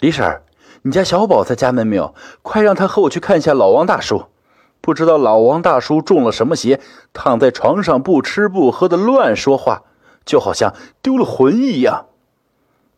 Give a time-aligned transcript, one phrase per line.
[0.00, 0.40] 李婶，
[0.80, 2.14] 你家小宝在家门没有？
[2.40, 4.24] 快让他和我去看一下老王大叔。
[4.80, 6.80] 不知道老王大叔中了什么邪，
[7.12, 9.82] 躺在床上不吃不喝的乱说话，
[10.24, 12.06] 就好像丢了魂一样。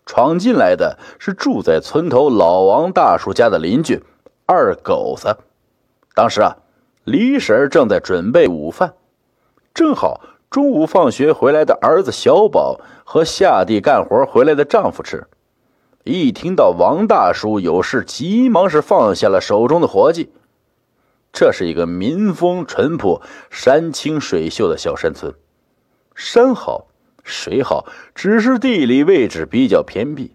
[0.06, 4.04] 闯进来的是住在村头老王大叔家的邻居
[4.46, 5.38] 二狗子。
[6.14, 6.58] 当时啊，
[7.02, 8.94] 李婶正在准备午饭，
[9.74, 15.26] 正好中午放学回来的儿子小宝和下地干活回来的丈夫吃。
[16.04, 20.32] 一听到王大叔有事，急忙是放下了手中的活计。
[21.32, 25.32] 这是一个民风淳朴、山清水秀的小山村，
[26.16, 26.88] 山好
[27.22, 27.86] 水好，
[28.16, 30.32] 只是地理位置比较偏僻，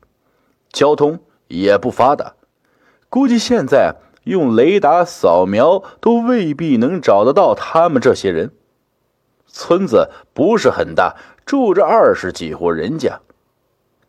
[0.71, 1.19] 交通
[1.49, 2.35] 也不发达。
[3.09, 8.53] 估计现在用雷达扫描都未必能找得到他们这些人。
[9.45, 13.19] 村子不是很大，住着二十几户人家，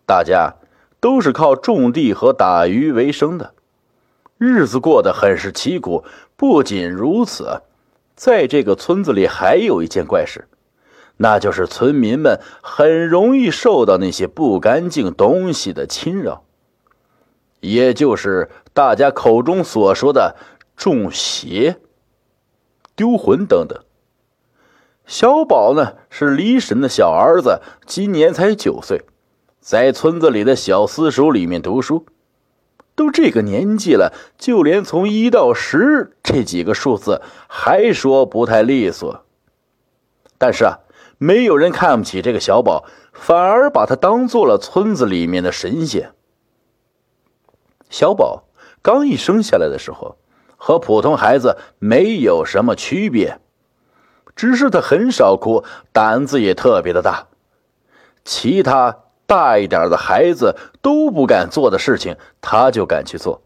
[0.07, 0.55] 大家。
[1.01, 3.55] 都是靠种地和打鱼为生的，
[4.37, 6.05] 日子过得很是凄苦。
[6.37, 7.63] 不仅如此，
[8.15, 10.49] 在这个村子里还有一件怪事，
[11.17, 16.45] 那就是村民们很容易受到那些不干净东西的侵扰，
[17.61, 20.37] 也就是大家口中所说的
[20.77, 21.81] 中邪、
[22.95, 23.79] 丢魂等等。
[25.07, 29.03] 小宝呢，是李婶的小儿子，今年才九岁。
[29.69, 32.07] 在村子里的小私塾里面读书，
[32.95, 39.27] 都这个年纪了，就连从一到十这几个数字还说不太利索。
[40.39, 40.79] 但是啊，
[41.19, 46.13] 没有人看不起这个小宝，反而把他当做了村子里面的神仙。
[47.91, 48.45] 小宝
[48.81, 50.17] 刚一生下来的时候，
[50.57, 53.39] 和普通孩子没有什么区别，
[54.35, 57.27] 只是他很少哭，胆子也特别的大，
[58.25, 59.01] 其他。
[59.29, 63.43] 大一点的孩子都不敢做的事情，他就敢去做，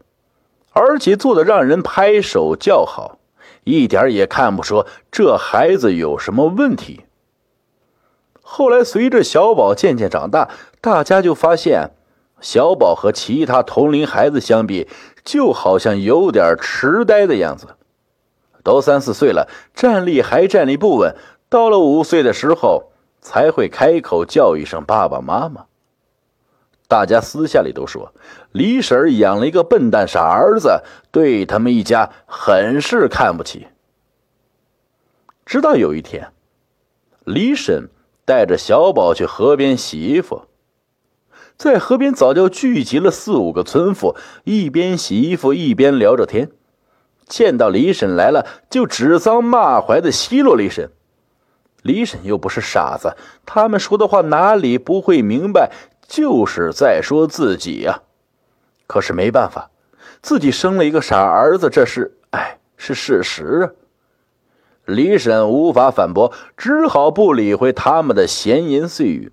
[0.71, 3.19] 而且做的让人拍手叫好，
[3.65, 7.01] 一点也看不出这孩子有什么问题。
[8.41, 10.49] 后来随着小宝渐渐长大，
[10.79, 11.91] 大家就发现，
[12.39, 14.87] 小宝和其他同龄孩子相比，
[15.25, 17.75] 就好像有点痴呆的样子。
[18.63, 21.13] 都三四岁了，站立还站立不稳，
[21.49, 25.65] 到了五岁的时候才会开口叫一声爸爸妈妈。
[26.93, 28.13] 大家私下里都说，
[28.51, 33.65] 李婶养了一个笨蛋傻儿子，对他们一家很是看不起。
[35.43, 36.27] 直到有一天，
[37.23, 37.89] 李婶
[38.25, 40.43] 带着小宝去河边洗衣服，
[41.57, 46.51] 在河边早就聚集了四五个村妇，一边洗衣服一边聊着天。
[47.25, 50.91] 见到李婶来了，就指桑骂槐的奚落李婶。
[51.81, 53.17] 李婶又不是傻子，
[53.47, 55.71] 他们说的话哪里不会明白？
[56.13, 58.03] 就是在说自己呀，
[58.85, 59.71] 可是没办法，
[60.21, 63.65] 自己生了一个傻儿子，这是哎是事实啊。
[64.85, 69.31] 李婶无法反驳，只好不理会他们的闲言碎语，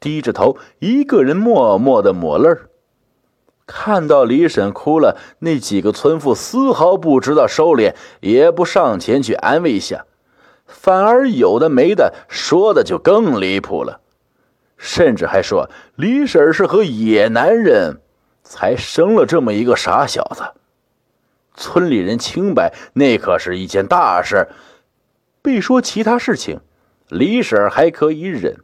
[0.00, 2.70] 低着头一个人默默的抹泪儿。
[3.64, 10.06] 看到李婶哭了，那几个村妇丝毫不知道收敛，也不上前去安慰一下，
[10.66, 14.00] 反而有的没的说的就更离谱了。
[14.82, 18.00] 甚至还说李婶是和野男人
[18.42, 20.42] 才生了这么一个傻小子，
[21.54, 24.48] 村里人清白那可是一件大事。
[25.42, 26.60] 别说其他事情，
[27.08, 28.56] 李婶还可以忍，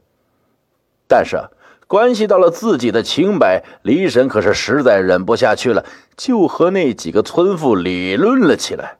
[1.07, 1.37] 但是
[1.85, 5.85] 关系到了自己的清白，李婶可是实在忍不下去了，
[6.17, 8.97] 就和那几个村妇理论了起来。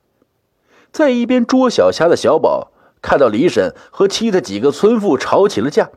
[0.91, 5.89] 在一边捉小虾的小宝看到李婶和其他几个村妇吵起了架。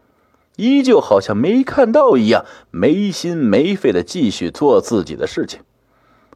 [0.60, 5.60] 依旧好像没看到一样，没心没肺的继续做自己的事情，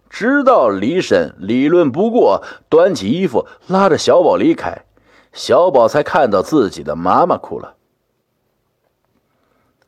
[0.09, 4.87] 直到李婶理论不过，端起衣服拉着小宝离开，
[5.35, 7.77] 小宝才看到自己的妈妈哭了。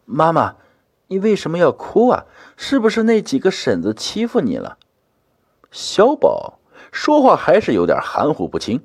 [0.04, 0.56] 妈妈，
[1.08, 2.26] 你为什么要哭啊？
[2.58, 4.76] 是不是那几个婶子欺负你了？
[5.70, 6.58] 小宝
[6.92, 8.82] 说话还是有点含糊不清，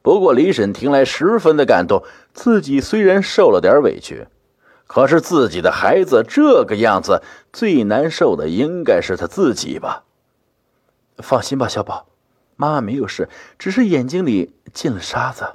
[0.00, 4.28] 不过李婶听来十分的感动，自己虽然受了点委屈。
[4.86, 7.22] 可是自己的孩子这个样子，
[7.52, 10.04] 最难受的应该是他自己吧。
[11.18, 12.06] 放心吧，小宝，
[12.56, 13.28] 妈妈没有事，
[13.58, 15.54] 只是眼睛里进了沙子。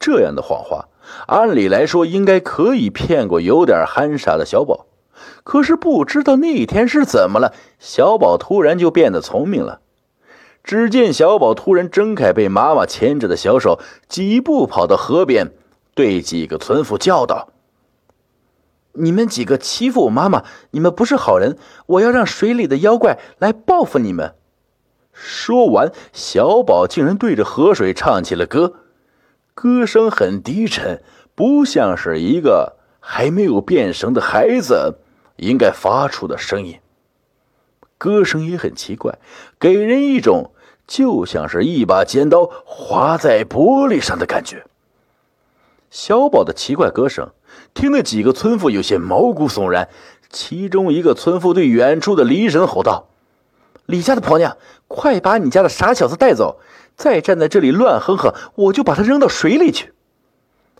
[0.00, 0.88] 这样的谎话，
[1.26, 4.86] 按理来说应该可以骗过有点憨傻的小宝。
[5.44, 9.80] 可是不知道那天是怎么了，小宝突然就变得聪明了。
[10.62, 15.52] 只见小宝突然睁开被妈妈牵着的小手，几步跑到河边。
[15.98, 17.48] 对几个村妇叫道
[18.94, 24.36] ：“你们几个欺负我妈妈，你们不是好人，我要让水里的妖怪来报复你们。”
[25.12, 28.74] 说完，小宝竟然对着河水唱起了歌，
[29.54, 31.02] 歌声很低沉，
[31.34, 35.00] 不像是一个还没有变声的孩子
[35.34, 36.78] 应该发出的声音。
[37.98, 39.18] 歌声也很奇怪，
[39.58, 40.52] 给人一种
[40.86, 44.64] 就像是一把尖刀划在玻璃上的感觉。
[45.90, 47.30] 小宝的奇怪歌声
[47.74, 49.88] 听得几个村妇有些毛骨悚然，
[50.30, 53.08] 其中一个村妇对远处的李婶吼道。
[53.86, 56.60] 李家的婆娘，快把你家的傻小子带走！
[56.94, 59.92] 再站在这里乱哼哼，我就把他扔到水里去。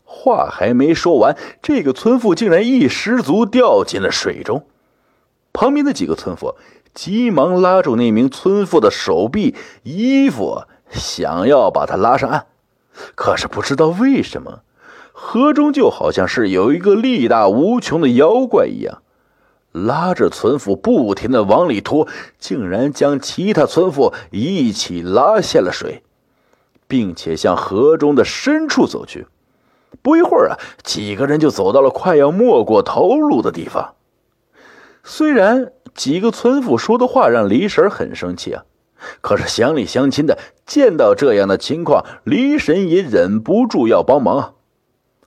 [0.05, 4.67] 话还没说完，这个村妇竟然一失足掉进了水中。
[5.53, 6.57] 旁边的几个村妇
[6.93, 12.47] 急忙拉住那名村妇的手臂、衣服，想要把他拉上岸。
[13.15, 14.61] 可是不知道为什么，
[15.21, 19.03] 河中就好像是有一个力大无穷的妖怪一样。
[19.73, 22.07] 拉着村妇不停的往里拖，
[22.39, 26.05] 竟然将其他村妇一起拉下了水，
[26.87, 29.27] 并且向河中的深处走去。
[30.03, 33.95] 不一会儿啊，几个人就走到了快要没过头颅的地方。
[35.03, 38.65] 虽然几个村妇说的话让李婶很生气啊，
[39.21, 44.53] 可是乡里乡亲的见到这样的情况，李婶也忍不住要帮忙啊。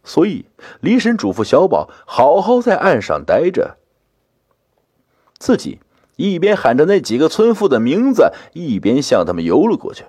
[0.03, 0.45] 所以
[0.79, 3.77] 李婶嘱咐小宝好好在岸上待着。
[5.37, 5.79] 自己
[6.15, 10.05] 一边喊着那几个村妇的名字，一边向他们游了过去。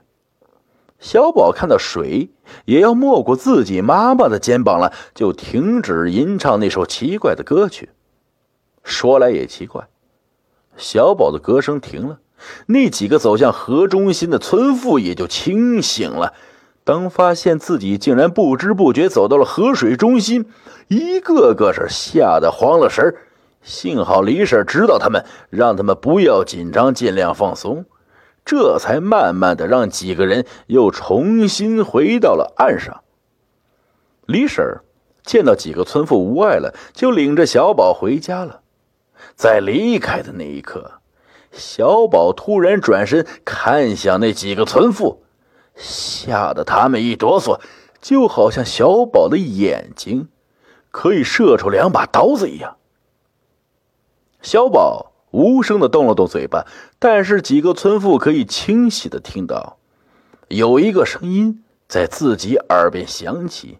[0.98, 2.30] 小宝看到水
[2.64, 7.90] 也要没过自己妈妈的肩膀了，就停止吟唱那首奇怪的歌曲。
[8.84, 9.88] 说来也奇怪，
[10.76, 12.20] 小宝的歌声停了，
[12.66, 16.34] 那几个走向河中心的村妇也就清醒了。
[16.84, 20.46] 当发现自己竟然不知不觉走到了河水中心，
[20.88, 23.16] 一个个是吓得慌了神儿。
[23.62, 27.84] 幸好李婶知道他们，让他们不要紧张，尽量放松，
[28.44, 33.02] 这才慢慢的让几个人又重新回到了岸上。
[34.26, 34.64] 李婶
[35.22, 38.62] 见到几个村妇无碍了，就领着小宝回家了。
[39.36, 40.94] 在离开的那一刻，
[41.52, 45.22] 小宝突然转身看向那几个村妇，
[45.74, 47.60] 吓得他们一哆嗦，
[48.00, 50.28] 就好像小宝的眼睛
[50.90, 52.76] 可以射出两把刀子一样。
[54.42, 56.66] 小宝无声的动了动嘴巴，
[56.98, 59.78] 但是几个村妇可以清晰的听到，
[60.48, 63.78] 有一个声音在自己耳边响起：“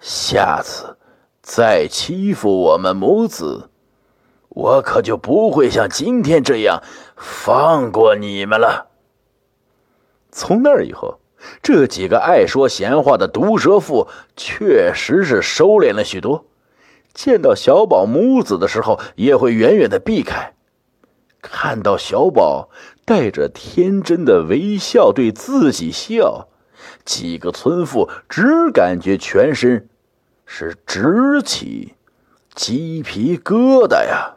[0.00, 0.96] 下次
[1.42, 3.68] 再欺负我们母子，
[4.48, 6.82] 我可就不会像今天这样
[7.16, 8.92] 放过你们了。”
[10.34, 11.20] 从那以后，
[11.62, 16.46] 这几个爱说闲话的毒蛇妇确实是收敛了许多。
[17.14, 20.54] 见到小宝母子的时候，也会远远的避开。
[21.40, 22.68] 看到小宝
[23.04, 26.48] 带着天真的微笑对自己笑，
[27.04, 29.88] 几个村妇只感觉全身
[30.46, 31.94] 是直起
[32.56, 34.33] 鸡皮疙瘩呀。